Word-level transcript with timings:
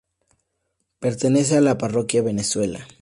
Pertenece 0.97 1.57
a 1.57 1.61
la 1.61 1.77
Parroquia 1.77 2.23
Venezuela. 2.23 2.87